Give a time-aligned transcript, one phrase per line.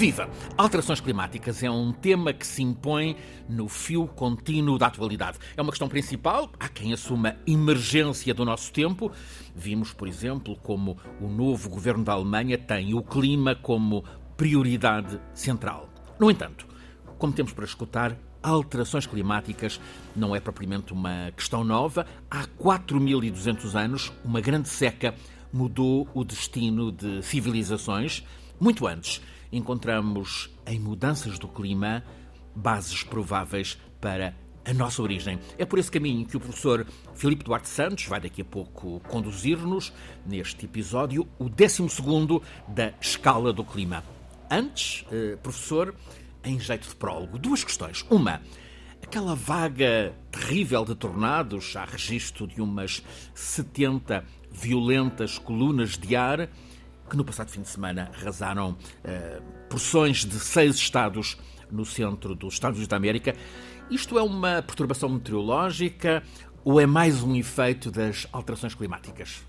[0.00, 0.30] Viva!
[0.56, 5.36] Alterações climáticas é um tema que se impõe no fio contínuo da atualidade.
[5.54, 9.12] É uma questão principal, há quem assuma emergência do nosso tempo.
[9.54, 14.02] Vimos, por exemplo, como o novo governo da Alemanha tem o clima como
[14.38, 15.86] prioridade central.
[16.18, 16.66] No entanto,
[17.18, 19.78] como temos para escutar, alterações climáticas
[20.16, 22.06] não é propriamente uma questão nova.
[22.30, 25.14] Há 4.200 anos, uma grande seca
[25.52, 28.24] mudou o destino de civilizações.
[28.58, 29.20] Muito antes,
[29.52, 32.04] encontramos em mudanças do clima
[32.54, 35.38] bases prováveis para a nossa origem.
[35.58, 39.92] É por esse caminho que o professor Filipe Duarte Santos vai daqui a pouco conduzir-nos
[40.26, 41.86] neste episódio, o 12
[42.68, 44.04] da Escala do Clima.
[44.50, 45.94] Antes, eh, professor,
[46.44, 48.04] em jeito de prólogo, duas questões.
[48.10, 48.40] Uma,
[49.02, 53.02] aquela vaga terrível de tornados, há registro de umas
[53.34, 56.48] 70 violentas colunas de ar
[57.10, 61.36] que no passado fim de semana arrasaram uh, porções de seis estados
[61.68, 63.34] no centro dos Estados Unidos da América.
[63.90, 66.22] Isto é uma perturbação meteorológica
[66.64, 69.44] ou é mais um efeito das alterações climáticas?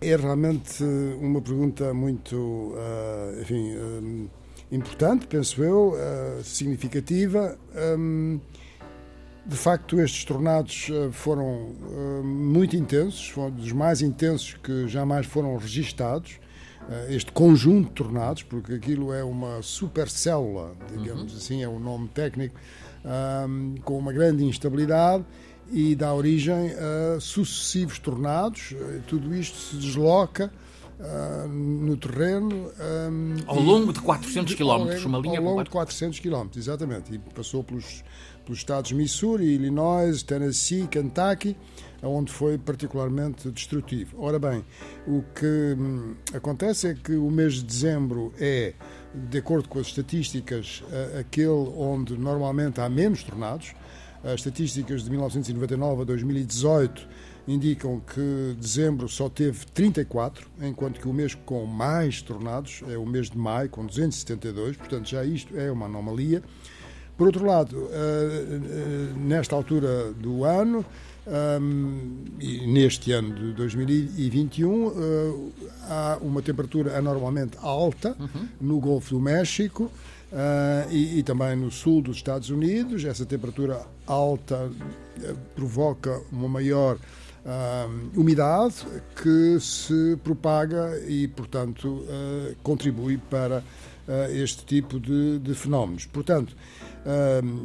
[0.00, 0.84] É realmente
[1.20, 4.28] uma pergunta muito, uh, enfim, um,
[4.70, 7.58] importante, penso eu, uh, significativa.
[9.44, 11.72] De facto, estes tornados foram
[12.24, 16.40] muito intensos, foram dos mais intensos que jamais foram registados.
[16.88, 21.38] Eh, este conjunto de tornados, porque aquilo é uma supercélula, digamos uhum.
[21.38, 22.54] assim, é o nome técnico,
[23.04, 25.24] um, com uma grande instabilidade
[25.72, 28.72] e dá origem a sucessivos tornados.
[28.72, 30.52] Eh, tudo isto se desloca
[31.00, 32.70] uh, no terreno.
[33.10, 37.12] Um, ao longo de 400 quilómetros, uma linha Ao longo de 400 quilómetros, exatamente.
[37.12, 38.04] E passou pelos,
[38.46, 41.56] pelos estados Missouri, Illinois, Tennessee, Kentucky
[42.02, 44.16] onde foi particularmente destrutivo.
[44.22, 44.64] Ora bem,
[45.06, 48.74] o que hum, acontece é que o mês de dezembro é,
[49.14, 50.82] de acordo com as estatísticas,
[51.18, 53.74] aquele onde normalmente há menos tornados.
[54.22, 57.08] As estatísticas de 1999 a 2018
[57.46, 63.06] indicam que dezembro só teve 34, enquanto que o mês com mais tornados é o
[63.06, 66.42] mês de maio, com 272, portanto já isto é uma anomalia.
[67.16, 70.84] Por outro lado, eh, eh, nesta altura do ano,
[71.26, 75.52] um, e neste ano de 2021 uh,
[75.88, 78.48] há uma temperatura anormalmente alta uhum.
[78.60, 79.90] no Golfo do México
[80.30, 83.04] uh, e, e, também no sul dos Estados Unidos.
[83.04, 86.98] Essa temperatura alta uh, provoca uma maior
[88.16, 88.74] umidade
[89.22, 92.04] que se propaga e, portanto,
[92.60, 93.62] contribui para
[94.30, 96.06] este tipo de, de fenómenos.
[96.06, 96.56] Portanto,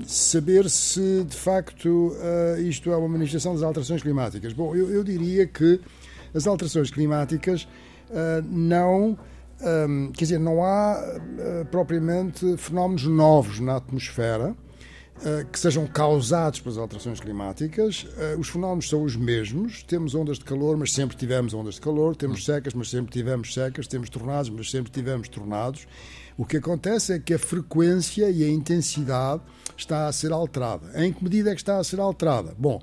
[0.06, 4.53] Saber se de facto uh, isto é uma manifestação das alterações climáticas.
[4.53, 5.79] Bom, eu, eu diria que
[6.34, 7.68] as alterações climáticas
[8.09, 9.18] uh, não.
[9.63, 11.19] Um, quer dizer, não há
[11.69, 14.56] propriamente fenómenos novos na atmosfera
[15.52, 18.06] que sejam causados pelas alterações climáticas.
[18.40, 19.84] Os fenómenos são os mesmos.
[19.84, 22.16] Temos ondas de calor, mas sempre tivemos ondas de calor.
[22.16, 23.88] Temos secas, mas sempre tivemos secas.
[23.88, 25.88] Temos tornados, mas sempre tivemos tornados.
[26.38, 29.42] O que acontece é que a frequência e a intensidade
[29.78, 30.92] está a ser alterada.
[31.04, 32.56] Em que medida é que está a ser alterada?
[32.58, 32.82] Bom,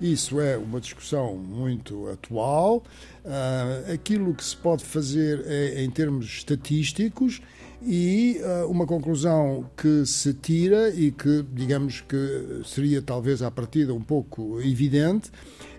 [0.00, 2.82] isso é uma discussão muito atual.
[3.24, 7.40] Uh, aquilo que se pode fazer é em termos estatísticos
[7.86, 13.94] e uh, uma conclusão que se tira e que, digamos que seria talvez à partida
[13.94, 15.30] um pouco evidente,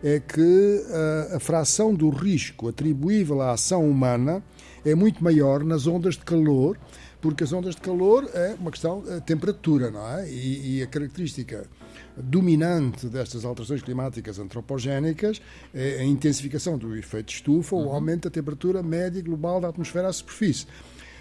[0.01, 4.41] é que uh, a fração do risco atribuível à ação humana
[4.85, 6.77] é muito maior nas ondas de calor
[7.19, 10.29] porque as ondas de calor é uma questão de temperatura, não é?
[10.29, 11.67] E, e a característica
[12.15, 15.41] dominante destas alterações climáticas antropogénicas
[15.73, 17.87] é a intensificação do efeito estufa uhum.
[17.87, 20.67] ou aumento da temperatura média global da atmosfera à superfície.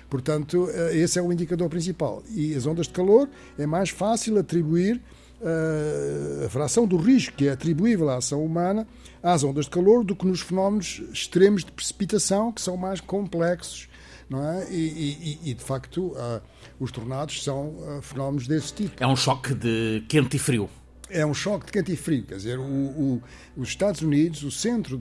[0.08, 2.22] Portanto, eh, esse é o indicador principal.
[2.30, 5.00] E as ondas de calor é mais fácil atribuir
[5.40, 8.86] uh, a fração do risco que é atribuível à ação humana
[9.22, 13.88] às ondas de calor do que nos fenómenos extremos de precipitação, que são mais complexos
[14.28, 14.66] não é?
[14.70, 16.42] E, e, e de facto, uh,
[16.80, 19.02] os tornados são uh, fenómenos desse tipo.
[19.02, 20.68] É um choque de quente e frio.
[21.08, 23.22] É um choque de quente e frio, quer dizer, o, o,
[23.56, 24.98] os Estados Unidos, o centro,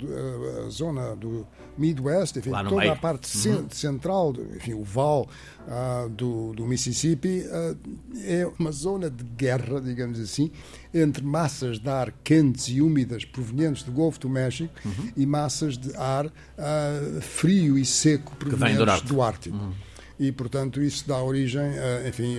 [0.65, 1.47] a zona do
[1.77, 2.91] Midwest, enfim, toda meio.
[2.91, 3.67] a parte uhum.
[3.69, 5.27] central, enfim, o Val
[5.67, 7.77] uh, do, do, Mississippi, uh,
[8.23, 10.51] é uma zona de guerra, digamos assim,
[10.93, 15.11] entre massas de ar quentes e úmidas provenientes do Golfo do México uhum.
[15.17, 19.57] e massas de ar uh, frio e seco provenientes do, do, Ártico.
[19.57, 19.73] Uhum.
[20.17, 21.71] E, portanto, isso dá origem,
[22.07, 22.37] enfim,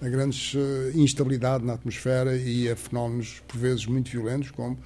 [0.00, 0.54] a, grandes
[0.94, 4.78] instabilidade na atmosfera e a fenómenos, por vezes, muito violentos, como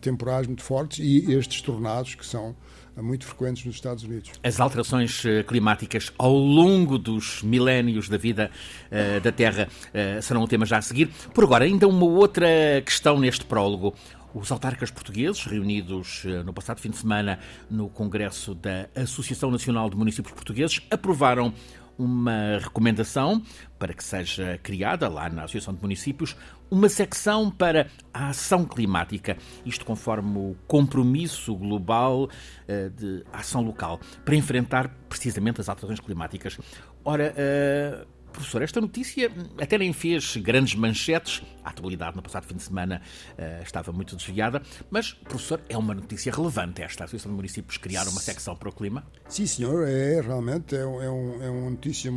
[0.00, 2.54] temporais muito fortes e estes tornados que são
[3.00, 4.32] muito frequentes nos Estados Unidos.
[4.42, 8.50] As alterações eh, climáticas ao longo dos milénios da vida
[8.90, 11.08] uh, da Terra uh, serão um tema já a seguir.
[11.32, 12.46] Por agora, ainda uma outra
[12.84, 13.94] questão neste prólogo.
[14.34, 17.38] Os autarcas portugueses, reunidos no passado fim de semana
[17.70, 21.52] no Congresso da Associação Nacional de Municípios Portugueses, aprovaram
[21.98, 23.42] uma recomendação
[23.78, 26.36] para que seja criada, lá na Associação de Municípios,
[26.70, 29.36] uma secção para a ação climática,
[29.66, 36.58] isto conforme o compromisso global uh, de ação local, para enfrentar precisamente as alterações climáticas.
[37.04, 39.30] Ora, uh, Professor, esta notícia
[39.60, 41.42] até nem fez grandes manchetes.
[41.62, 43.00] A atualidade no passado fim de semana
[43.38, 47.02] uh, estava muito desviada, mas, professor, é uma notícia relevante esta.
[47.02, 49.04] A Associação de Municípios criar uma secção para o clima?
[49.28, 52.08] Sim, senhor, é realmente é, é, um, é uma notícia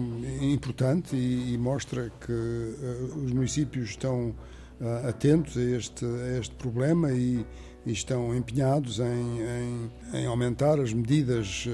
[0.42, 6.56] importante e, e mostra que uh, os municípios estão uh, atentos a este, a este
[6.56, 7.46] problema e,
[7.86, 11.68] e estão empenhados em, em, em, aumentar as medidas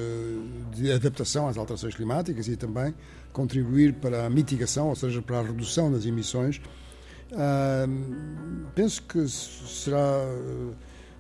[0.74, 2.94] de adaptação às alterações climáticas e também
[3.32, 6.62] contribuir para a mitigação, ou seja, para a redução das emissões.
[8.76, 9.98] penso que será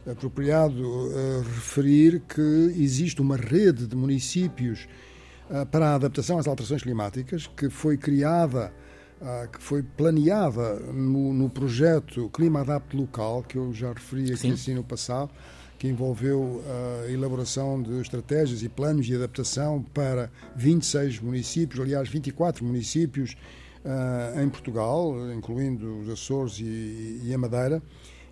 [0.06, 2.42] eh, apropriado uh, referir que
[2.76, 4.88] existe uma rede de municípios
[5.50, 8.74] uh, para a adaptação às alterações climáticas que foi criada,
[9.22, 14.52] uh, que foi planeada no, no, projeto Clima Adapte Local, que eu já referi aqui
[14.52, 15.30] assim no passado,
[15.82, 16.64] que envolveu
[17.04, 23.36] a elaboração de estratégias e planos de adaptação para 26 municípios, aliás, 24 municípios
[23.84, 27.82] uh, em Portugal, incluindo os Açores e a Madeira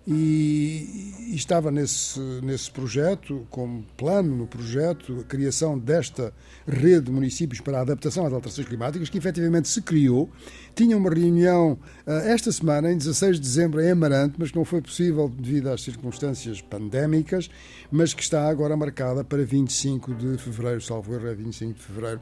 [0.06, 6.32] e, estava nesse, nesse projeto, como plano no projeto, a criação desta
[6.66, 10.30] rede de municípios para a adaptação às alterações climáticas, que efetivamente se criou.
[10.74, 14.64] Tinha uma reunião uh, esta semana, em 16 de dezembro, em Amarante, mas que não
[14.64, 17.50] foi possível devido às circunstâncias pandémicas,
[17.90, 22.20] mas que está agora marcada para 25 de fevereiro, salvo erro, é 25 de fevereiro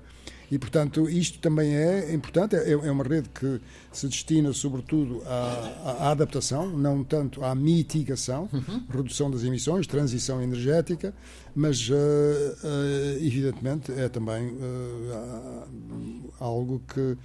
[0.50, 3.60] e, portanto, isto também é importante, é, é uma rede que
[3.92, 8.82] se destina sobretudo à, à adaptação, não tanto à mitigação, uhum.
[8.88, 11.12] redução das emissões, transição energética,
[11.54, 17.16] mas, uh, uh, evidentemente, é também uh, algo que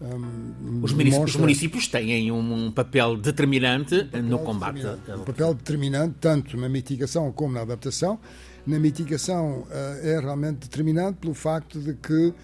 [0.00, 4.74] um, os, municípios, os, municípios, têm um, papel determinante um papel no combate.
[4.82, 5.20] Determinante.
[5.20, 8.18] Um papel determinante tanto na mitigação como na adaptação.
[8.66, 9.64] Na mitigação
[10.02, 12.34] é realmente determinante pelo facto de que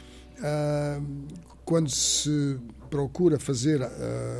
[1.64, 2.58] quando se
[2.88, 3.88] procura fazer uh,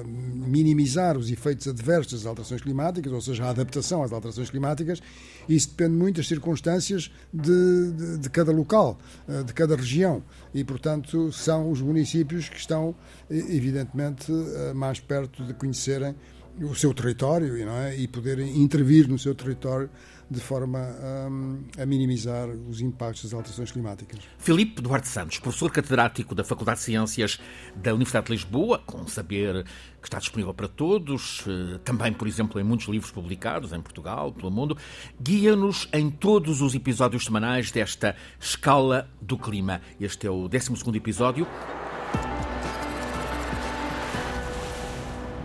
[0.06, 5.00] minimizar os efeitos adversos das alterações climáticas, ou seja, a adaptação às alterações climáticas,
[5.49, 8.99] isso depende muito das circunstâncias de, de, de cada local,
[9.29, 10.23] uh, de cada região.
[10.55, 12.95] E, portanto, são os municípios que estão,
[13.29, 14.33] evidentemente,
[14.75, 16.15] mais perto de conhecerem
[16.61, 17.97] o seu território é?
[17.97, 19.89] e poderem intervir no seu território
[20.30, 24.20] de forma a, a, minimizar os impactos das alterações climáticas.
[24.36, 27.40] Filipe Duarte Santos, professor catedrático da Faculdade de Ciências
[27.75, 29.64] da Universidade de Lisboa, com saber
[30.00, 34.32] que está disponível para todos, eh, também, por exemplo, em muitos livros publicados em Portugal,
[34.32, 34.76] pelo mundo,
[35.20, 39.80] guia-nos em todos os episódios semanais desta Escala do Clima.
[39.98, 41.46] Este é o 12 episódio.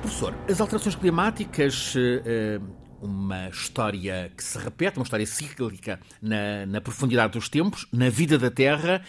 [0.02, 2.60] Professor, as alterações climáticas eh,
[3.04, 8.38] uma história que se repete, uma história cíclica na, na, profundidade dos tempos, na vida
[8.38, 9.04] da Terra.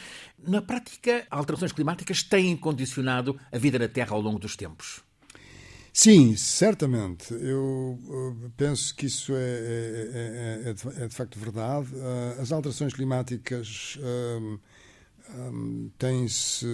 [0.46, 5.00] Na prática, alterações climáticas têm condicionado a vida na Terra ao longo dos tempos.
[5.92, 7.32] Sim, certamente.
[7.34, 7.96] Eu
[8.56, 11.88] penso que isso é, é, é, é, de facto verdade.
[11.96, 14.58] Ah, as alterações climáticas um,
[15.38, 16.66] um, têm-se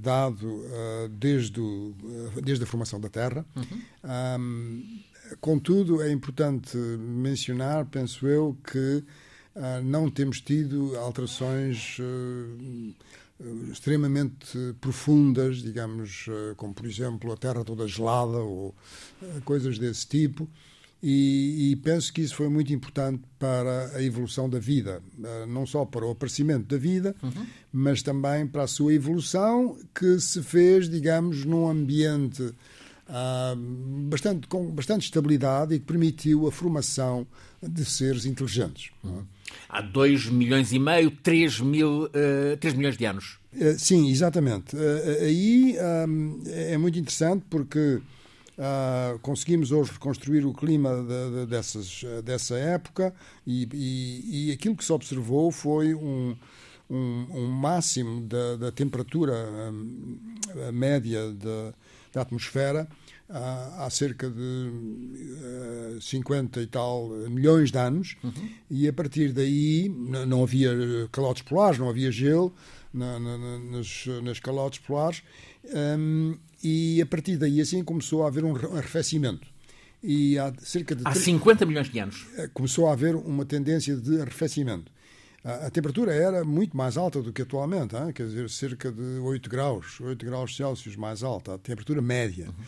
[0.00, 1.94] dado uh, desde, o,
[2.42, 3.46] desde a formação da Terra.
[3.54, 3.80] Uhum.
[4.40, 5.00] Um,
[5.40, 9.02] Contudo, é importante mencionar, penso eu, que
[9.54, 12.94] uh, não temos tido alterações uh,
[13.70, 18.74] extremamente profundas, digamos, uh, como por exemplo a Terra toda gelada ou
[19.44, 20.48] coisas desse tipo.
[21.02, 25.02] E, e, penso que isso foi muito importante para a evolução da vida,
[25.46, 27.46] não só para o aparecimento da vida, uhum.
[27.70, 32.50] mas também para a sua evolução, que se fez, digamos, num ambiente
[34.08, 37.26] bastante, com bastante estabilidade e que permitiu a formação
[37.62, 38.90] de seres inteligentes.
[39.04, 39.36] É?
[39.68, 42.10] Há 2 milhões e meio, 3, mil, uh,
[42.54, 43.38] ah, 3 milhões de anos.
[43.52, 44.76] Uh, sim, exatamente.
[44.76, 45.76] Uh, aí
[46.46, 48.00] é muito interessante porque
[49.20, 53.12] conseguimos hoje reconstruir o clima de, dessas, dessa época
[53.46, 56.34] e, e, e, aquilo que se observou foi um,
[56.88, 59.34] um, um máximo da, da temperatura
[60.72, 61.74] média de,
[62.16, 62.88] da atmosfera
[63.28, 68.32] há, há cerca de uh, 50 e tal milhões de anos, uhum.
[68.70, 69.88] e a partir daí
[70.26, 70.70] não havia
[71.12, 72.54] calotes polares, não havia gelo
[72.92, 75.22] na, na, nas, nas calotes polares,
[75.98, 79.46] um, e a partir daí assim começou a haver um arrefecimento.
[80.02, 81.02] E há cerca de.
[81.04, 82.26] Há 50 milhões de anos.
[82.36, 84.92] Eh, começou a haver uma tendência de arrefecimento.
[85.46, 88.12] A, a temperatura era muito mais alta do que atualmente, hein?
[88.12, 92.46] quer dizer, cerca de 8 graus, 8 graus Celsius mais alta, a temperatura média.
[92.46, 92.64] Uhum.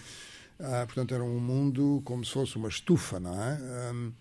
[0.61, 3.59] Ah, portanto, era um mundo como se fosse uma estufa, não é?
[3.93, 4.13] Um,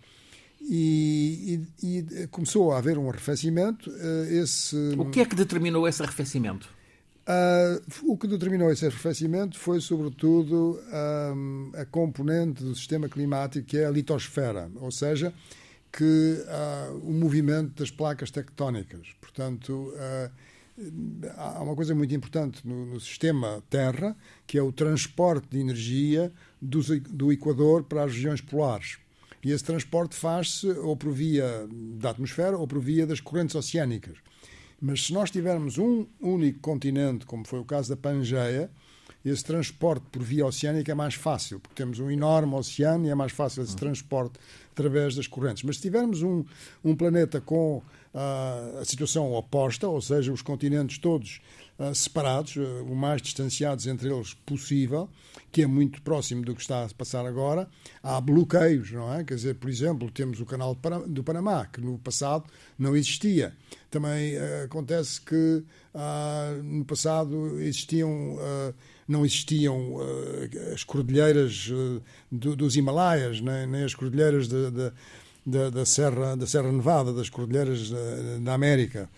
[0.61, 3.89] e, e, e, começou a haver um arrefecimento.
[3.91, 4.75] Uh, esse...
[4.97, 6.67] O que é que determinou esse arrefecimento?
[7.27, 10.79] Uh, o que determinou esse arrefecimento foi, sobretudo,
[11.35, 15.33] um, a componente do sistema climático que é a litosfera, ou seja,
[15.91, 19.07] que uh, o movimento das placas tectónicas.
[19.19, 20.31] Portanto, uh,
[21.35, 24.15] há uma coisa muito importante no, no, sistema Terra,
[24.45, 28.97] que é o transporte de energia do, do Equador para as regiões polares.
[29.43, 34.17] E esse transporte faz-se ou por via da atmosfera ou por via das correntes oceânicas.
[34.79, 38.69] Mas se nós tivermos um único continente, como foi o caso da Pangeia,
[39.29, 43.15] esse transporte por via oceânica é mais fácil, porque temos um enorme oceano e é
[43.15, 44.39] mais fácil esse transporte
[44.71, 45.63] através das correntes.
[45.63, 46.45] Mas se tivermos um,
[46.83, 51.41] um planeta com uh, a situação oposta, ou seja, os continentes todos
[51.79, 55.09] uh, separados, uh, o mais distanciados entre eles possível,
[55.51, 57.67] que é muito próximo do que está a passar agora,
[58.03, 59.23] há bloqueios, não é?
[59.23, 62.45] Quer dizer, por exemplo, temos o canal do Panamá, que no passado
[62.77, 63.55] não existia.
[63.89, 65.63] Também acontece que
[66.63, 68.37] no passado existiam
[69.07, 74.91] não existiam uh, as cordilheiras uh, do, dos Himalaias, nem, nem as cordilheiras de, de,
[75.45, 77.91] de, da, Serra, da Serra Nevada, das cordilheiras
[78.41, 79.09] da América.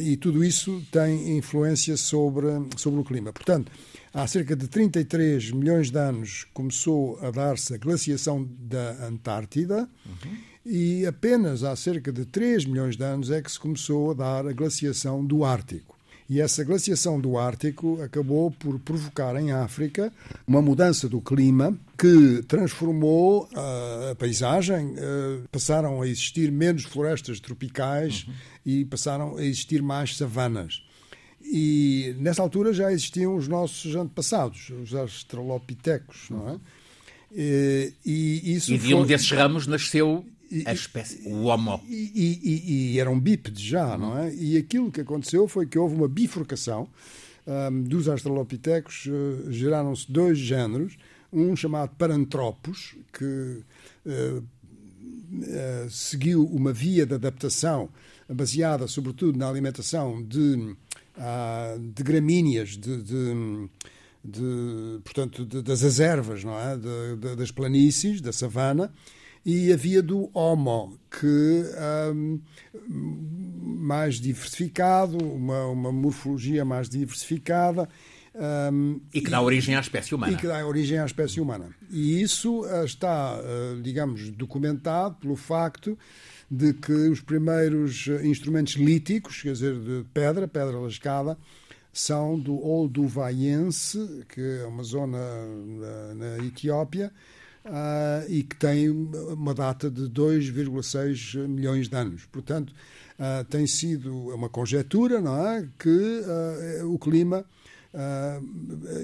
[0.00, 3.32] e tudo isso tem influência sobre, sobre o clima.
[3.32, 3.70] Portanto,
[4.14, 9.88] há cerca de 33 milhões de anos começou a dar-se a glaciação da Antártida.
[10.06, 10.56] Uhum.
[10.68, 14.48] E apenas há cerca de 3 milhões de anos é que se começou a dar
[14.48, 15.95] a glaciação do Ártico.
[16.28, 20.12] E essa glaciação do Ártico acabou por provocar em África
[20.46, 23.48] uma mudança do clima que transformou
[24.10, 24.86] a paisagem.
[24.88, 28.34] Uh, passaram a existir menos florestas tropicais uhum.
[28.66, 30.82] e passaram a existir mais savanas.
[31.40, 36.56] E nessa altura já existiam os nossos antepassados, os australopitecos, não é?
[37.32, 38.94] E, e, isso e de foi...
[38.94, 40.24] um desses ramos nasceu
[40.64, 41.82] a espécie, o Homo.
[41.88, 44.34] E, e, e, eram bípedes já, não é?
[44.34, 46.88] E aquilo que aconteceu foi que houve uma bifurcação
[47.46, 50.96] um, dos Australopithecus, uh, geraram-se dois géneros,
[51.32, 57.88] um chamado Paranthropus, que uh, uh, seguiu uma via de adaptação
[58.28, 60.74] baseada sobretudo na alimentação de,
[61.94, 63.68] de gramíneas, de, de
[64.26, 66.76] de, portanto, de, das aservas, não é?
[66.76, 68.92] De, das planícies, da savana,
[69.46, 71.62] e havia do Homo, que
[72.12, 72.40] um,
[72.84, 77.88] mais diversificado, uma, uma morfologia mais diversificada.
[78.34, 80.32] Um, e que dá origem à espécie humana.
[80.32, 81.68] E que dá origem à espécie humana.
[81.88, 85.96] E isso uh, está, uh, digamos, documentado pelo facto
[86.50, 91.38] de que os primeiros uh, instrumentos líticos, quer dizer, de pedra, pedra lascada,
[91.92, 97.12] são do Olduvaiense, que é uma zona na, na Etiópia,
[97.66, 102.24] uh, e que tem uma data de 2,6 milhões de anos.
[102.26, 102.72] Portanto,
[103.18, 107.44] uh, tem sido uma conjetura, não é, que uh, o clima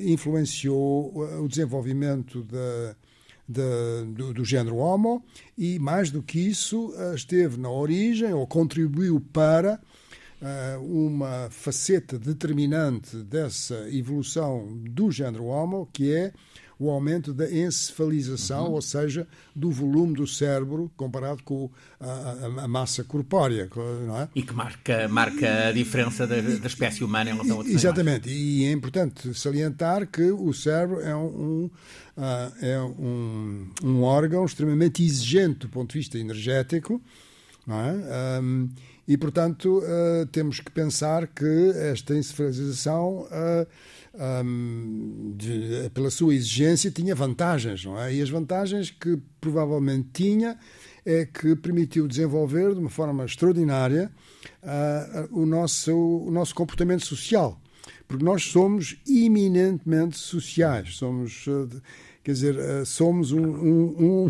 [0.05, 2.95] influenciou o desenvolvimento da,
[3.49, 5.25] da, do, do, género Homo
[5.57, 9.81] e, mais do que isso, esteve na origem ou contribuiu para
[10.83, 16.31] uma faceta determinante dessa evolução do género Homo, que é
[16.83, 18.73] o aumento da encefalização, uhum.
[18.73, 21.71] ou seja, do volume do cérebro comparado com
[22.01, 23.69] a, a, massa corpórea.
[24.07, 24.29] Não é?
[24.35, 28.29] E que marca, marca a diferença da, da espécie humana em relação a outros Exatamente.
[28.29, 31.71] E é importante salientar que o cérebro é um,
[32.17, 37.01] uh, é um, um órgão extremamente exigente do ponto de vista energético.
[37.69, 38.41] É?
[38.41, 38.69] Um,
[39.07, 43.67] e, portanto, uh, temos que pensar que esta encefalização uh,
[44.45, 48.15] um, de, pela sua exigência, tinha vantagens, não é?
[48.15, 50.57] E as vantagens que provavelmente tinha
[51.05, 54.11] é que permitiu desenvolver de uma forma extraordinária
[54.63, 57.61] uh, o, nosso, o nosso comportamento social.
[58.07, 61.47] Porque nós somos eminentemente sociais, somos,
[62.23, 64.29] quer dizer, somos um, um, um,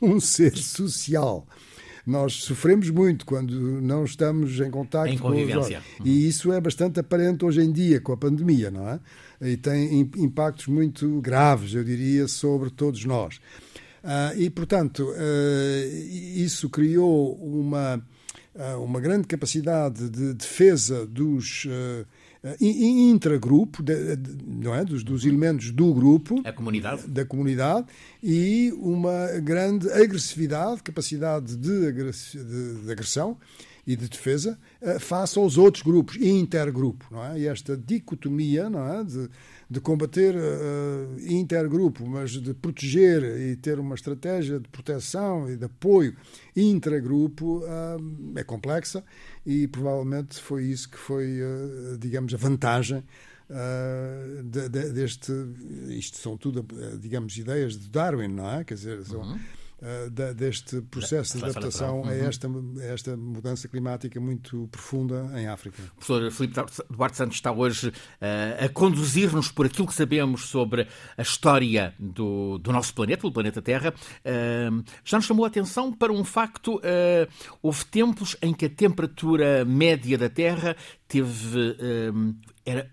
[0.14, 1.46] um ser social
[2.06, 5.68] nós sofremos muito quando não estamos em contato em com os.
[6.04, 9.00] E isso é bastante aparente hoje em dia com a pandemia, não é?
[9.40, 13.36] e tem impactos muito graves, eu diria, sobre todos nós.
[14.02, 16.06] Uh, e, portanto, uh,
[16.36, 18.02] isso criou uma,
[18.54, 21.66] uh, uma grande capacidade de defesa dos
[22.60, 24.84] intragrupo, de, de, não é?
[24.84, 27.08] dos, dos elementos do grupo, a comunidade.
[27.08, 27.86] da comunidade,
[28.22, 33.38] e uma grande agressividade, capacidade de, de agressão
[33.86, 34.58] e de defesa
[34.98, 37.06] face aos outros grupos, intergrupo.
[37.10, 37.40] Não é?
[37.40, 39.04] E esta dicotomia não é?
[39.04, 39.28] de,
[39.74, 45.64] de combater uh, intergrupo, mas de proteger e ter uma estratégia de proteção e de
[45.64, 46.14] apoio
[46.54, 49.02] intragrupo uh, é complexa
[49.44, 53.02] e provavelmente foi isso que foi, uh, digamos, a vantagem
[53.46, 55.30] Uh, de, de, deste.
[55.90, 56.66] Isto são tudo,
[56.98, 58.64] digamos, ideias de Darwin, não é?
[58.64, 59.38] Quer dizer, são, uhum.
[59.82, 62.08] Eh, deste processo de adaptação uhum.
[62.08, 65.82] a, esta, a esta mudança climática muito profunda em África.
[65.82, 70.86] O professor Filipe Duarte Santos está hoje uh, a conduzir-nos por aquilo que sabemos sobre
[71.18, 73.92] a história do, do nosso planeta, do planeta Terra.
[74.20, 76.80] Uh, já nos chamou a atenção para um facto:
[77.60, 80.76] houve tempos em que a temperatura média da Terra
[81.06, 81.76] teve
[82.64, 82.90] era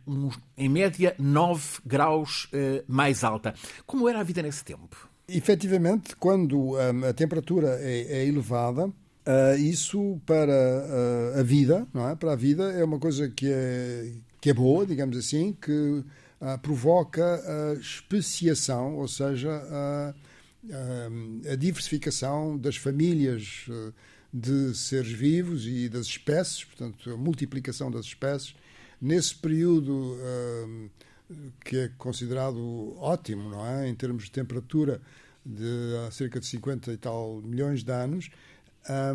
[0.57, 2.49] em média 9 graus
[2.87, 3.53] mais alta.
[3.85, 5.10] Como era a vida nesse tempo?
[5.37, 10.51] Efetivamente, quando um, a temperatura é, é elevada, uh, isso para
[11.35, 12.15] uh, a vida, não é?
[12.15, 16.05] Para a vida é uma coisa que é, que é boa, digamos assim, que uh,
[16.61, 20.13] provoca a especiação, ou seja, a,
[21.51, 23.65] a diversificação das famílias
[24.31, 28.55] de seres vivos e das espécies, portanto, a multiplicação das espécies.
[29.01, 30.15] Nesse período
[31.63, 33.87] que é considerado ótimo, não é?
[33.87, 35.01] Em termos de temperatura
[35.45, 38.29] de há cerca de 50 e tal milhões de anos,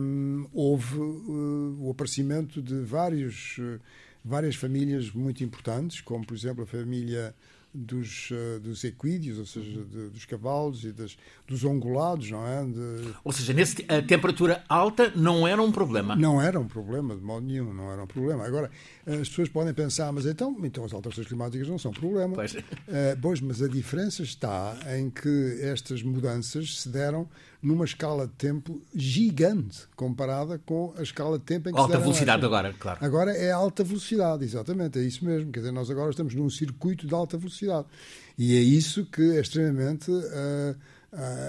[0.00, 3.80] um, houve uh, o aparecimento de vários, uh,
[4.24, 7.34] várias famílias muito importantes, como, por exemplo, a família
[7.74, 11.16] dos, uh, dos equídeos, ou seja, de, dos cavalos e das,
[11.46, 12.64] dos ongulados, não é?
[12.64, 13.14] De...
[13.24, 16.16] Ou seja, nesse, a temperatura alta não era um problema.
[16.16, 18.46] Não era um problema, de modo nenhum, não era um problema.
[18.46, 18.70] Agora,
[19.06, 22.34] as pessoas podem pensar, mas então, então as alterações climáticas não são problema.
[22.34, 22.54] Pois.
[22.54, 22.62] Uh,
[23.22, 27.28] pois, mas a diferença está em que estas mudanças se deram
[27.62, 32.44] numa escala de tempo gigante comparada com a escala de tempo em que alta velocidade
[32.44, 32.98] agora, claro.
[33.00, 35.52] Agora é alta velocidade, exatamente, é isso mesmo.
[35.52, 37.86] Quer dizer, nós agora estamos num circuito de alta velocidade.
[38.36, 40.76] E é isso que é extremamente uh,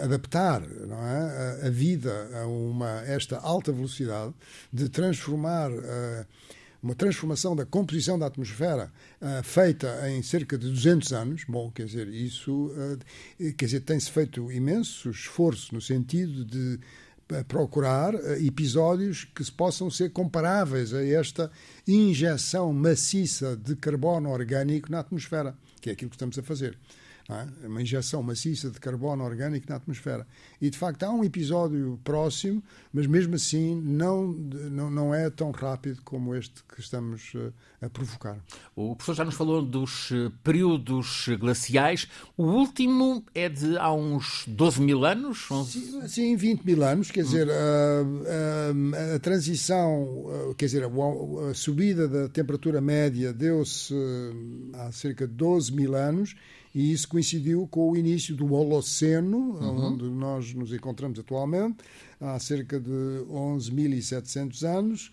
[0.03, 1.61] adaptar não é?
[1.63, 4.33] a, a, vida a uma esta alta velocidade
[4.71, 6.25] de transformar uh,
[6.81, 11.43] uma transformação da composição da atmosfera uh, feita em cerca de 200 anos.
[11.47, 16.79] Bom, quer dizer, isso uh, quer dizer, tem-se feito imenso esforço no sentido de
[17.31, 21.51] uh, procurar episódios que possam ser comparáveis a esta
[21.87, 26.77] injeção maciça de carbono orgânico na atmosfera, que é aquilo que estamos a fazer
[27.29, 27.67] é?
[27.67, 30.25] uma injeção maciça de carbono orgânico na atmosfera.
[30.61, 32.63] E, de facto, há um episódio próximo,
[32.93, 37.89] mas mesmo assim não, não, não é tão rápido como este que estamos eh, a
[37.89, 38.39] provocar.
[38.75, 42.07] O professor já nos falou dos eh, períodos glaciais.
[42.37, 45.47] O último é de há uns 12 mil anos?
[45.65, 47.11] Sim, sim 20 mil anos.
[47.11, 50.87] Quer dizer, a, a, a transição, quer dizer, a,
[51.49, 56.35] a subida da temperatura média deu-se eh, há cerca de 12 mil anos
[56.77, 59.93] e isso coincidiu com o início do Holoceno, uhum.
[59.93, 61.77] onde nós nos encontramos atualmente,
[62.21, 62.91] há cerca de
[63.31, 65.11] 11.700 anos,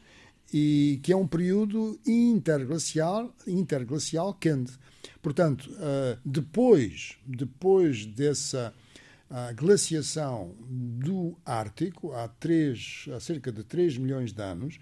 [0.52, 4.74] e que é um período interglacial, interglacial quente.
[5.22, 8.74] Portanto, uh, depois, depois dessa
[9.30, 14.78] uh, glaciação do Ártico, há, três, há cerca de 3 milhões de anos,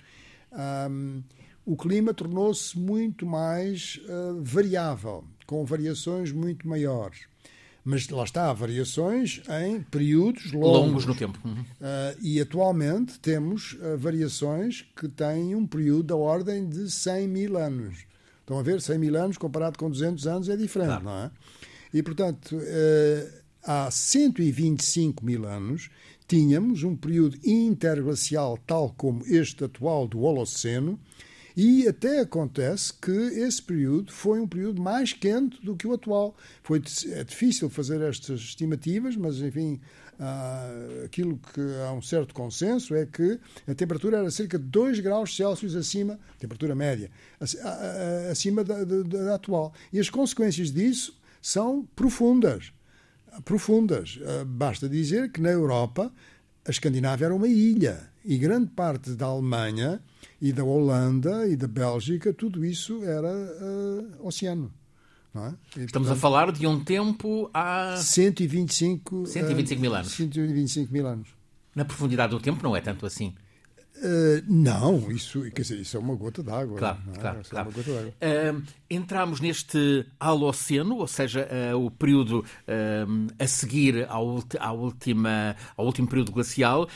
[0.91, 1.23] um,
[1.65, 7.27] o clima tornou-se muito mais uh, variável com variações muito maiores.
[7.85, 10.79] Mas lá está, variações em períodos longos.
[10.79, 11.39] Longos no tempo.
[11.45, 11.61] Uhum.
[11.61, 17.59] Uh, e atualmente temos uh, variações que têm um período da ordem de 100 mil
[17.59, 18.07] anos.
[18.41, 18.81] Estão a ver?
[18.81, 21.05] 100 mil anos comparado com 200 anos é diferente, claro.
[21.05, 21.31] não é?
[21.93, 25.91] E, portanto, uh, há 125 mil anos
[26.27, 30.99] tínhamos um período interglacial tal como este atual do Holoceno,
[31.57, 36.35] e até acontece que esse período foi um período mais quente do que o atual.
[36.63, 39.81] Foi, é difícil fazer estas estimativas, mas, enfim,
[40.19, 40.71] ah,
[41.05, 45.35] aquilo que há um certo consenso é que a temperatura era cerca de 2 graus
[45.37, 47.11] Celsius acima, temperatura média,
[48.31, 49.73] acima da, da, da atual.
[49.93, 52.73] E as consequências disso são profundas.
[53.45, 54.21] Profundas.
[54.25, 56.13] Ah, basta dizer que na Europa
[56.67, 60.01] a Escandinávia era uma ilha e grande parte da Alemanha
[60.41, 64.73] e da Holanda e da Bélgica, tudo isso era uh, oceano.
[65.35, 65.39] É?
[65.39, 70.13] E, Estamos portanto, a falar de um tempo há 125, 125 mil anos.
[70.13, 71.29] 125 mil anos.
[71.75, 73.35] Na profundidade do tempo não é tanto assim.
[73.97, 76.77] Uh, não, isso, quer dizer, isso é uma gota d'água.
[76.77, 77.19] Claro, é?
[77.49, 77.73] claro.
[78.21, 82.45] É uh, entramos neste Holoceno, ou seja, uh, o período
[83.39, 86.89] a seguir ao, à última, ao último período glacial.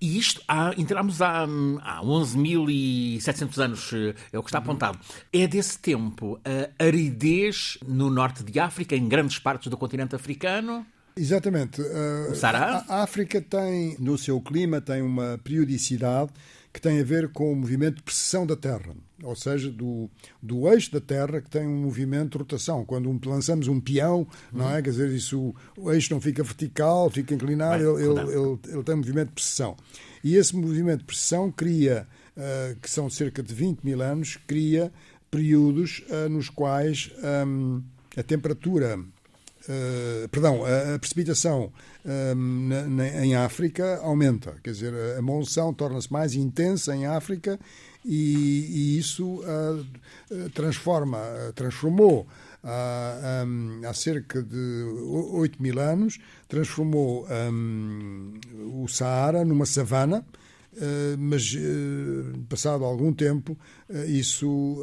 [0.00, 3.92] E isto, há, entramos há, há 11.700 anos,
[4.32, 4.98] é o que está apontado.
[5.32, 10.86] É desse tempo a aridez no norte de África, em grandes partes do continente africano?
[11.16, 11.80] Exatamente.
[11.80, 12.34] Uh,
[12.88, 16.30] a África tem, no seu clima, tem uma periodicidade
[16.76, 20.10] que tem a ver com o movimento de precessão da Terra, ou seja, do,
[20.42, 22.84] do eixo da Terra que tem um movimento de rotação.
[22.84, 24.82] Quando um, lançamos um peão, não é?
[24.82, 28.82] Quer dizer, isso, o eixo não fica vertical, fica inclinado, Bem, ele, ele, ele, ele,
[28.82, 29.74] tem um movimento de precessão.
[30.22, 34.92] E esse movimento de precessão cria, uh, que são cerca de 20 mil anos, cria
[35.30, 37.10] períodos uh, nos quais
[37.46, 37.82] um,
[38.14, 38.98] a temperatura
[39.68, 41.72] Uh, perdão, a, a precipitação
[42.04, 47.04] um, na, na, em África aumenta, quer dizer, a, a monção torna-se mais intensa em
[47.04, 47.58] África
[48.04, 51.18] e, e isso uh, transforma,
[51.56, 52.28] transformou
[52.62, 54.84] há, um, há cerca de
[55.32, 58.34] 8 mil anos, transformou um,
[58.82, 60.24] o Saara numa savana,
[60.76, 63.56] Uh, mas uh, passado algum tempo
[63.88, 64.76] uh, isso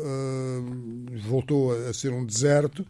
[1.21, 2.83] voltou a ser um deserto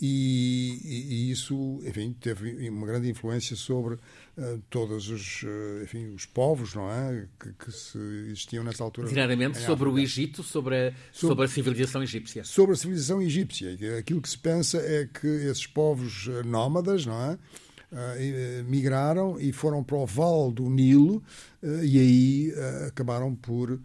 [0.00, 6.24] e, e, isso, enfim, teve uma grande influência sobre uh, todos os, uh, enfim, os
[6.24, 9.08] povos, não é, que, que se existiam nessa altura.
[9.08, 12.44] Diretamente sobre o Egito, sobre a, sobre, sobre, a civilização egípcia.
[12.44, 13.76] Sobre a civilização egípcia.
[13.98, 19.52] Aquilo que se pensa é que esses povos eh, nómadas, não é, uh, migraram e
[19.52, 21.22] foram para o vale do Nilo
[21.62, 22.52] e aí
[22.86, 23.80] acabaram por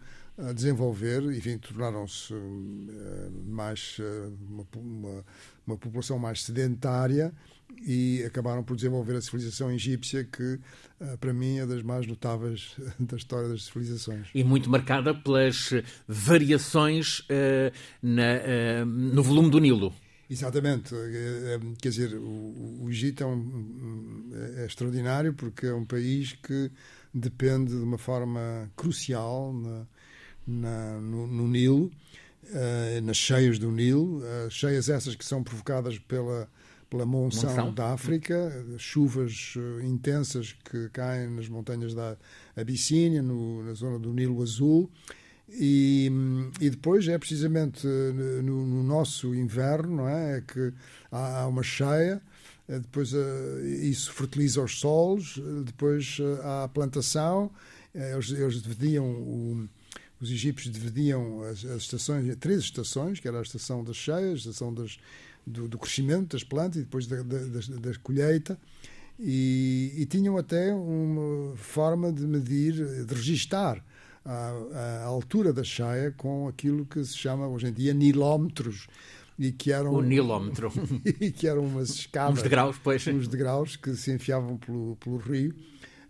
[0.54, 2.34] desenvolver, enfim, tornaram-se
[3.46, 3.98] mais
[4.48, 5.24] uma, uma
[5.66, 7.32] uma população mais sedentária
[7.86, 10.58] e acabaram por desenvolver a civilização egípcia, que
[11.00, 14.28] eh, para mim é das mais notáveis da história das civilizações.
[14.34, 15.70] E muito marcada pelas
[16.06, 17.72] variações uh,
[18.02, 19.92] na, uh, no volume do Nilo.
[20.28, 20.94] Exatamente.
[21.80, 26.70] Quer dizer, o, o Egito é, um, é, extraordinário porque é um país que
[27.12, 29.86] depende de uma forma crucial na,
[30.46, 31.90] na, no, no Nilo
[32.50, 36.48] uh, nas cheias do Nilo, uh, cheias essas que são provocadas pela,
[36.88, 37.74] pela monção, monção?
[37.74, 42.16] da África, chuvas uh, intensas que caem nas montanhas da
[42.56, 44.90] Abissínia, no, na zona do Nilo Azul.
[45.48, 46.10] E,
[46.58, 50.38] e depois é precisamente no, no nosso inverno não é?
[50.38, 50.72] é que
[51.12, 52.20] há, há uma cheia,
[52.66, 53.12] depois
[53.82, 57.50] isso fertiliza os solos, depois há a plantação,
[57.94, 59.68] eles, eles dividiam o,
[60.20, 64.34] os egípcios dividiam as, as, estações, três estações, que era a estação das cheias, a
[64.34, 64.98] estação das,
[65.46, 68.58] do, do, crescimento das plantas e depois da, da, da, da colheita,
[69.18, 73.84] e, e, tinham até uma forma de medir, de registar
[74.24, 78.88] a, a, altura da cheia com aquilo que se chama hoje em dia nilómetros.
[79.36, 80.72] E que eram, o nilómetro.
[81.20, 82.38] e que eram umas escadas.
[82.38, 83.06] Uns degraus, pois.
[83.06, 85.54] Uns degraus que se enfiavam pelo, pelo rio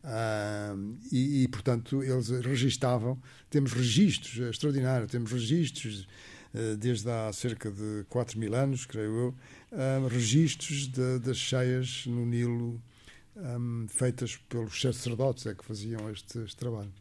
[0.05, 3.19] Uh, e, e, portanto, eles registavam.
[3.49, 6.07] Temos registros é extraordinários, temos registros
[6.53, 9.35] uh, desde há cerca de 4 mil anos, creio eu,
[9.73, 12.81] uh, registros de, das cheias no Nilo.
[13.37, 16.93] Um, feitas pelos sacerdotes é que faziam este, este, trabalho.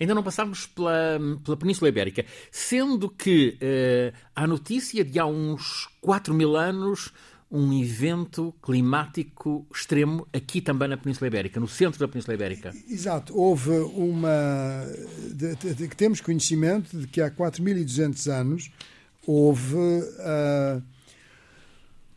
[0.00, 5.90] Ainda não passámos pela, pela Península Ibérica, sendo que uh, há notícia de há uns
[6.00, 7.12] 4 mil anos
[7.52, 12.74] um evento climático extremo aqui também na Península Ibérica, no centro da Península Ibérica.
[12.88, 13.38] Exato.
[13.38, 14.86] Houve uma.
[15.34, 18.70] De, de, de, temos conhecimento de que há 4.200 anos
[19.26, 20.82] houve uh,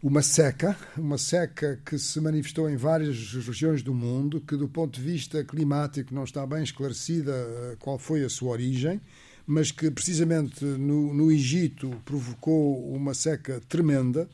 [0.02, 5.00] uma seca, uma seca que se manifestou em várias regiões do mundo, que do ponto
[5.00, 9.02] de vista climático não está bem esclarecida ah, qual foi a sua origem
[9.48, 14.28] mas que precisamente no, no Egito provocou uma seca tremenda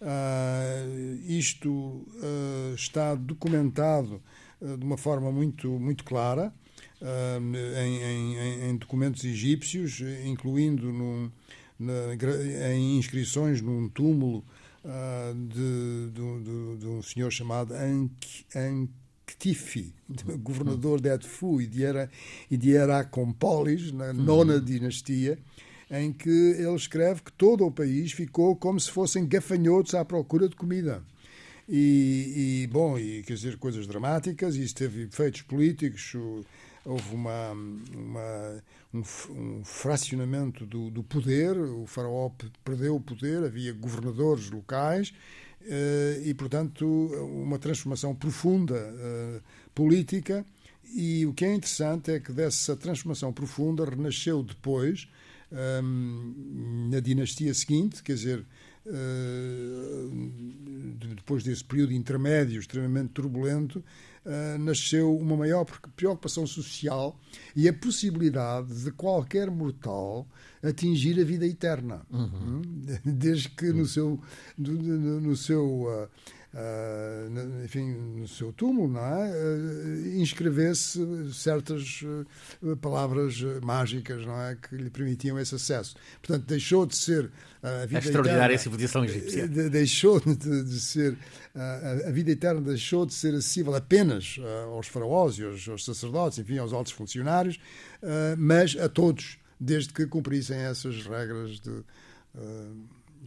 [0.00, 4.22] Uh, isto uh, está documentado
[4.58, 6.54] uh, de uma forma muito, muito clara
[7.02, 11.30] em, em, em, documentos egípcios, incluindo num,
[11.78, 11.94] na,
[12.74, 14.44] em inscrições num túmulo
[15.48, 19.94] de, de, de, de, um senhor chamado Ank, Anktifi,
[20.40, 22.10] governador de Edfu e de, Era,
[22.50, 24.64] e de Heracompolis, na nona uhum.
[24.64, 25.38] dinastia
[25.90, 30.48] em que ele escreve que todo o país ficou como se fossem gafanhotos à procura
[30.48, 31.02] de comida.
[31.68, 36.14] E, e bom, e quer dizer, coisas dramáticas, e isso teve efeitos políticos
[36.84, 42.30] houve uma, uma um, um, fracionamento do, do, poder, o faraó
[42.64, 45.12] perdeu o poder, havia governadores locais
[45.62, 49.42] uh, e, portanto, uma transformação profunda uh,
[49.74, 50.44] política.
[50.92, 55.06] E o que é interessante é que dessa transformação profunda renasceu depois,
[55.52, 58.46] um, na dinastia seguinte, quer dizer,
[58.86, 60.30] uh,
[61.14, 63.82] depois desse período intermédio extremamente turbulento,
[64.24, 65.64] uh, nasceu uma maior
[65.96, 67.18] preocupação social
[67.54, 70.26] e a possibilidade de qualquer mortal
[70.62, 72.02] atingir a vida eterna.
[72.10, 72.62] Uhum.
[73.04, 74.20] Desde que no seu,
[74.56, 76.08] no, no seu
[76.54, 79.30] uh, enfim, no seu túmulo, não é?
[79.30, 81.00] Uh, inscrevesse
[81.32, 84.56] certas uh, palavras mágicas, não é?
[84.56, 85.94] Que lhe permitiam esse acesso.
[86.20, 87.30] Portanto, deixou de ser
[87.62, 89.46] a vida a extraordinária eterna, civilização egípcia.
[89.46, 91.16] deixou de, de ser
[91.54, 94.38] a, a, vida eterna deixou de ser acessível apenas
[94.72, 97.60] aos faraós e aos, aos, sacerdotes, enfim, aos altos funcionários,
[98.38, 101.84] mas a todos, desde que cumprissem essas regras de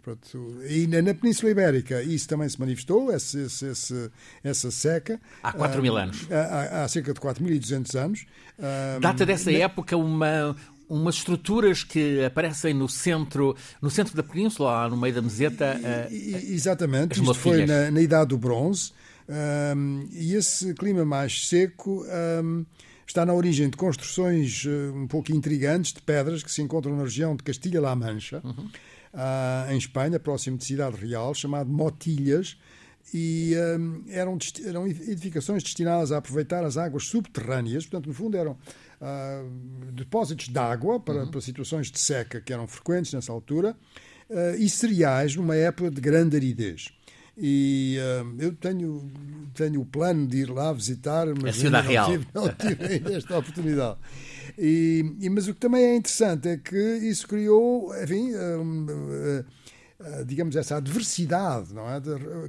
[0.03, 4.11] Pronto, e na, Península Ibérica isso também se manifestou, esse, esse,
[4.43, 5.17] essa seca.
[5.41, 6.27] Há 4 mil ah, anos.
[6.29, 8.25] Há, há cerca de 4.200 anos.
[8.59, 9.59] Ah, Data dessa na...
[9.59, 10.57] época uma,
[10.89, 15.79] umas estruturas que aparecem no centro, no centro da península, no meio da meseta.
[16.11, 18.91] E, exatamente, isto foi na, na, Idade do Bronze.
[19.73, 22.05] Um, e esse clima mais seco
[22.43, 22.65] um,
[23.07, 27.37] está na origem de construções um pouco intrigantes de pedras que se encontram na região
[27.37, 28.41] de Castilha-La Mancha.
[28.43, 28.67] Uhum
[29.13, 32.57] uh, em Espanha, próximo de Cidade Real, chamado Motilhas,
[33.13, 38.53] e um, eram, eram edificações destinadas a aproveitar as águas subterrâneas, portanto, no fundo, eram
[38.53, 41.31] uh, depósitos de água para, uhum.
[41.31, 43.75] para, situações de seca que eram frequentes nessa altura,
[44.29, 46.93] uh, e cereais numa época de grande aridez.
[47.37, 49.11] E uh, eu tenho,
[49.53, 52.09] tenho o plano de ir lá visitar, mas a Cidade Real.
[52.09, 53.97] Tive, não tive esta oportunidade.
[54.57, 59.45] E, e, mas o que também é interessante é que isso criou, enfim, uh,
[59.99, 61.99] uh, digamos, essa adversidade, não é?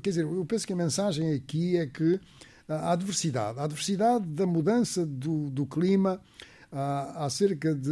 [0.01, 2.21] Quer dizer, eu penso que a mensagem aqui é que
[2.69, 6.21] a adversidade, a adversidade da mudança do, do clima
[6.73, 7.91] há cerca de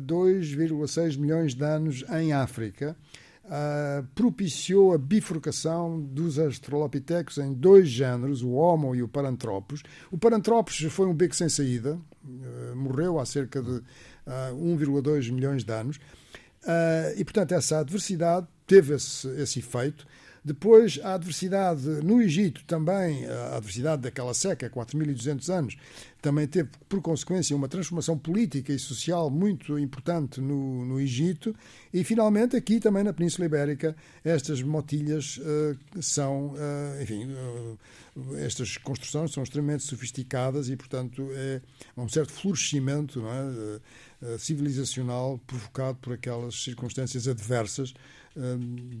[0.00, 2.96] 2,6 milhões de anos em África,
[3.44, 9.82] Uh, propiciou a bifurcação dos australopitecos em dois géneros, o Homo e o Paranthropus.
[10.12, 13.82] O Paranthropus foi um beco sem saída, uh, morreu há cerca de uh,
[14.26, 15.98] ah, 1,2 milhões de anos.
[17.16, 20.06] e, portanto, essa adversidade teve esse, esse efeito
[20.44, 25.76] depois, a adversidade no Egito também, a adversidade daquela seca, 4.200 anos,
[26.20, 31.54] também teve, por consequência, uma transformação política e social muito importante no, no Egito.
[31.94, 38.76] E, finalmente, aqui também na Península Ibérica, estas motilhas uh, são, uh, enfim, uh, estas
[38.76, 41.60] construções são extremamente sofisticadas e, portanto, é
[41.96, 43.22] um certo florescimento
[44.22, 44.38] é?
[44.38, 47.94] civilizacional provocado por aquelas circunstâncias adversas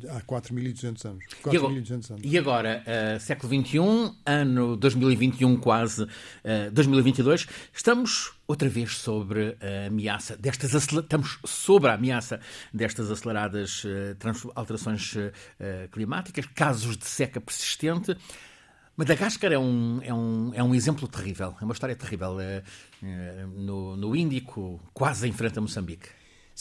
[0.08, 1.24] há 4.200 anos.
[1.42, 2.22] 4.200 anos.
[2.24, 3.78] E agora, uh, século XXI,
[4.26, 6.08] ano 2021 quase, uh,
[6.44, 12.40] eh, 2022, estamos outra vez sobre a ameaça destas estamos sobre a ameaça
[12.72, 15.14] destas aceleradas uh, alterações
[15.90, 18.16] climáticas, casos de seca persistente.
[18.96, 22.36] Madagascar é um, é, um, é um exemplo terrível, é uma história terrível.
[23.56, 26.08] no, no Índico, quase enfrenta Moçambique.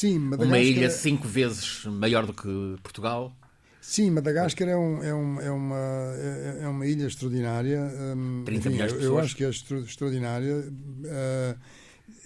[0.01, 0.47] Sim, Madagascar...
[0.47, 2.49] Uma ilha cinco vezes maior do que
[2.81, 3.37] Portugal.
[3.79, 7.79] Sim, Madagascar é, um, é, um, é, uma, é, é, uma ilha extraordinária.
[8.15, 9.13] Um, 30 enfim, milhões de pessoas.
[9.13, 10.55] Eu acho que é extraordinária.
[10.57, 11.59] Uh,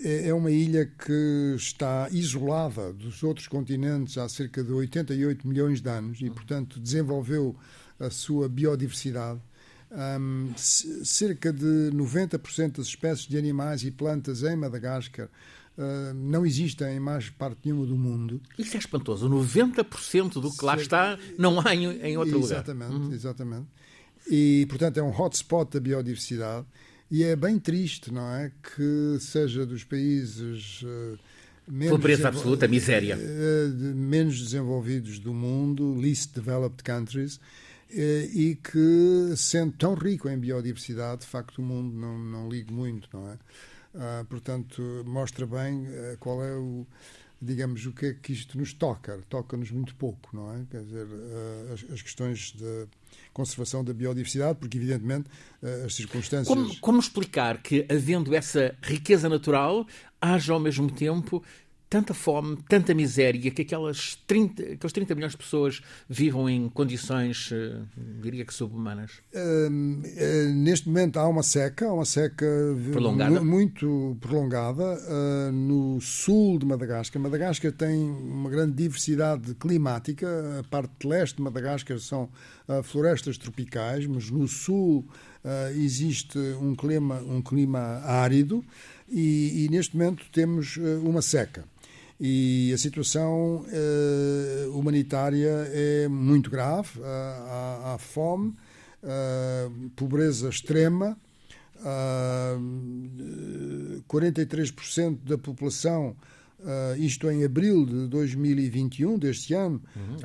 [0.05, 5.89] é uma ilha que está isolada dos outros continentes há cerca de 88 milhões de
[5.89, 7.57] anos e, portanto, desenvolveu
[7.99, 9.41] a sua biodiversidade.
[9.91, 15.29] Um, cerca de 90% das espécies de animais e plantas em Madagascar
[15.77, 18.41] Uh, não existem em mais parte nenhuma do mundo.
[18.57, 19.29] Isso é espantoso.
[19.29, 23.07] 90% do que lá está não há em, em outro exatamente, lugar.
[23.07, 23.13] Uhum.
[23.13, 23.67] Exatamente.
[24.29, 26.65] E, portanto, é um hotspot da biodiversidade.
[27.11, 28.51] E é bem triste, não é?
[28.63, 30.81] Que seja dos países.
[30.81, 31.19] Uh,
[31.67, 33.17] menos Pobreza absoluta, miséria.
[33.17, 37.37] Uh, menos desenvolvidos do mundo, least developed countries,
[37.91, 43.07] e que, sendo tão rico em biodiversidade, de facto, o mundo não, não liga muito,
[43.13, 43.37] não é?
[43.97, 46.85] Ah, portanto, mostra bem uh, qual é o
[47.41, 49.19] digamos, o que é que isto nos toca.
[49.29, 50.63] Toca-nos muito pouco, não é?
[50.71, 52.87] Quer dizer, uh, as, as, questões de
[53.33, 55.29] conservação da biodiversidade, porque, evidentemente,
[55.85, 56.47] as circunstâncias.
[56.47, 59.85] Como, como, explicar que, havendo essa riqueza natural,
[60.19, 61.43] haja ao mesmo tempo
[61.95, 67.51] tanta fome, tanta miséria, que aquelas 30, aqueles 30 milhões de pessoas vivam em condições,
[67.51, 67.87] uh,
[68.21, 69.11] diria que subhumanas?
[69.33, 72.45] Uh, uh, neste momento há uma seca, uma seca
[72.91, 73.41] prolongada.
[73.41, 74.99] muito prolongada
[75.53, 77.21] no sul de Madagascar.
[77.21, 80.59] Madagascar tem uma grande diversidade climática.
[80.59, 82.29] A parte leste de Madagascar são
[82.83, 85.05] florestas tropicais, mas no sul
[85.75, 88.65] existe um clima, um clima árido
[89.07, 91.63] e, e neste momento temos uma seca
[92.19, 96.99] e a situação uh, humanitária é muito grave.
[96.99, 98.55] Uh, há, há, fome,
[99.03, 101.17] uh, pobreza extrema.
[104.07, 106.15] 43% da população,
[106.97, 110.17] isto em abril de 2021, deste ano, uhum.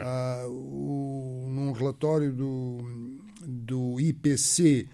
[0.48, 2.78] o, num relatório do,
[3.44, 4.88] do IPC,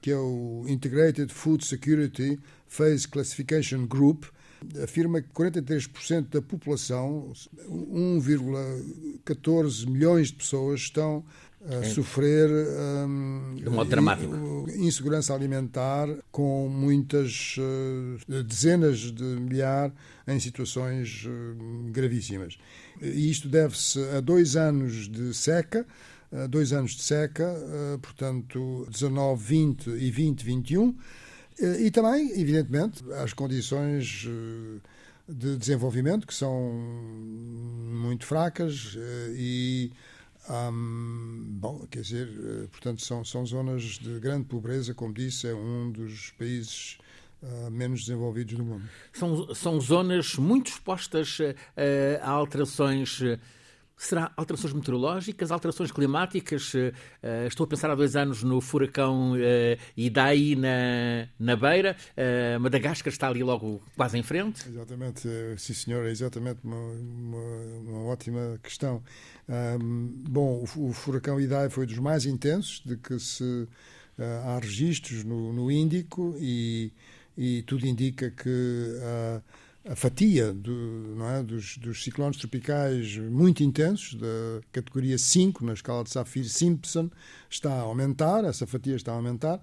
[0.00, 4.24] que é o Integrated Food Security Phase Classification Group,
[4.82, 7.32] afirma que 43% da população,
[7.68, 11.24] 1,14 milhões de pessoas, estão
[11.64, 14.66] a sofrer um, de modo dramático.
[14.76, 19.94] insegurança alimentar com muitas uh, dezenas de milhares
[20.26, 22.58] em situações uh, gravíssimas.
[23.00, 25.86] E isto deve-se a dois anos de seca,
[26.50, 30.96] dois anos de seca, uh, portanto 19, 20 e 20, 21
[31.58, 34.80] e também, evidentemente, as condições eh,
[35.28, 36.72] de desenvolvimento que são
[37.92, 39.92] muito fracas eh, e
[40.48, 45.90] bom, quer dizer, eh, portanto, são, são zonas de grande pobreza, como disse, é um
[45.90, 46.98] dos países
[47.42, 48.88] uh, menos desenvolvidos do mundo.
[49.12, 51.54] São, são zonas muito expostas uh,
[52.20, 53.20] a alterações
[54.02, 56.74] Será alterações meteorológicas, alterações climáticas?
[56.74, 56.92] Uh,
[57.46, 59.36] estou a pensar há dois anos no furacão uh,
[59.96, 61.96] Idai na, na Beira.
[62.16, 64.68] Uh, Madagascar está ali logo quase em frente.
[64.68, 67.38] Exatamente, sim senhor, é exatamente uma, uma,
[67.78, 69.04] uma ótima questão.
[69.48, 73.68] Um, bom, o, o, furacão Idai foi dos mais intensos de que se
[74.18, 76.92] há registros no, no Índico e,
[77.38, 78.98] e tudo indica que
[79.88, 86.04] a fatia do, é, dos, dos, ciclones tropicais muito intensos, da categoria 5 na escala
[86.04, 87.10] de Saffir-Simpson,
[87.50, 89.60] está a aumentar, essa fatia está a aumentar.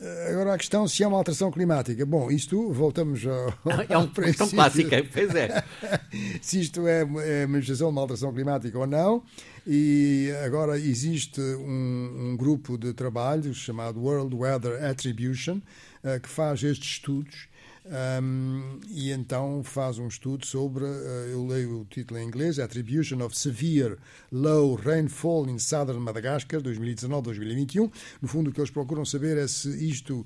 [0.00, 2.04] Eh, agora a questão se é uma alteração climática.
[2.06, 3.52] Bom, isto voltamos ao.
[3.88, 5.62] É uma questão clássica, pois é.
[6.40, 9.22] se isto é, é a manifestação de uma alteração climática ou não.
[9.66, 15.58] E agora existe um, um grupo de trabalho chamado World Weather Attribution
[16.02, 17.48] uh, que faz estes estudos
[17.84, 23.24] um, e então faz um estudo sobre, uh, eu leio o título em inglês, Attribution
[23.24, 23.96] of Severe
[24.30, 27.90] Low Rainfall in Southern Madagascar, 2019-2021.
[28.20, 30.24] No fundo, o que eles procuram saber é se isto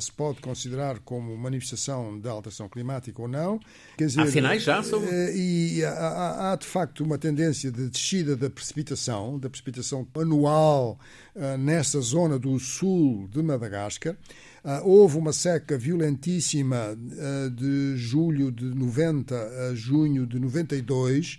[0.00, 3.60] se pode considerar como manifestação da alteração climática ou não.
[3.96, 5.08] Quer dizer, há sinais já sobre...
[5.08, 10.98] Uh, e há, há, de facto, uma tendência de descida da precipitação, da precipitação anual
[11.58, 14.16] nesta zona do sul de Madagascar.
[14.82, 16.96] Houve uma seca violentíssima
[17.54, 19.36] de julho de 90
[19.70, 21.38] a junho de 92.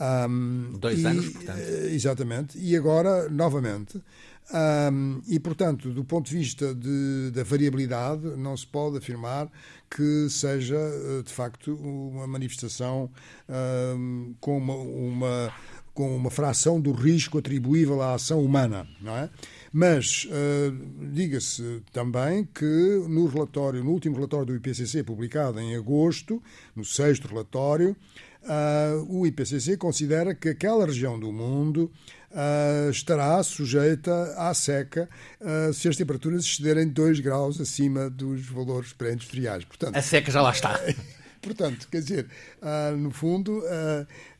[0.00, 1.60] Um, Dois e, anos, portanto.
[1.90, 2.58] Exatamente.
[2.58, 4.00] E agora, novamente.
[4.50, 9.50] Um, e, portanto, do ponto de vista de, da variabilidade, não se pode afirmar
[9.90, 10.78] que seja,
[11.24, 13.10] de facto, uma manifestação
[13.96, 15.52] um, com uma, uma
[15.98, 19.28] com uma fração do risco atribuível à ação humana, não é?
[19.72, 26.40] Mas uh, diga-se também que no relatório, no último relatório do IPCC publicado em agosto,
[26.76, 27.96] no sexto relatório,
[28.44, 31.90] uh, o IPCC considera que aquela região do mundo
[32.30, 35.08] uh, estará sujeita à seca
[35.72, 39.64] se as temperaturas excederem 2 graus acima dos valores pré-industriais.
[39.64, 40.78] Portanto, a seca já lá está.
[41.40, 42.26] Portanto, quer dizer,
[42.98, 43.62] no fundo,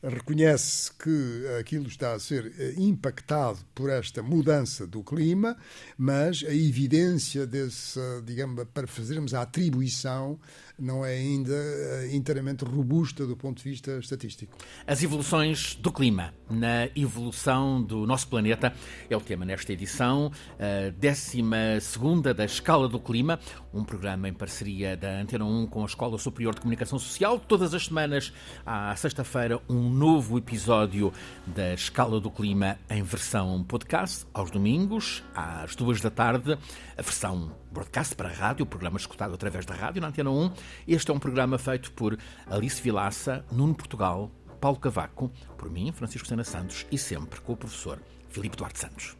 [0.01, 5.57] reconhece que aquilo está a ser eh, impactado por esta mudança do clima,
[5.97, 10.39] mas a evidência desse, digamos, para fazermos a atribuição
[10.77, 14.57] não é ainda eh, inteiramente robusta do ponto de vista estatístico.
[14.87, 18.73] As evoluções do clima na evolução do nosso planeta
[19.09, 23.39] é o tema nesta edição, a 12 da Escala do Clima,
[23.73, 27.39] um programa em parceria da Antena 1 com a Escola Superior de Comunicação Social.
[27.39, 28.33] Todas as semanas,
[28.65, 31.11] à sexta-feira, um novo episódio
[31.47, 36.53] da Escala do Clima em versão podcast, aos domingos, às duas da tarde,
[36.95, 40.51] a versão broadcast para a rádio, o programa escutado através da rádio na Antena 1.
[40.87, 44.29] Este é um programa feito por Alice Vilaça, Nuno Portugal,
[44.61, 49.17] Paulo Cavaco, por mim, Francisco Sena Santos e sempre com o professor Filipe Duarte Santos.